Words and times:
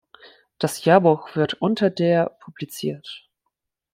Das 0.57 0.83
Jahrbuch 0.83 1.35
wird 1.35 1.53
unter 1.61 1.91
der 1.91 2.35
publiziert. 2.39 3.29